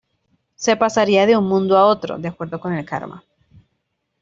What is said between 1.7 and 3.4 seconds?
a otro de acuerdo con el karma.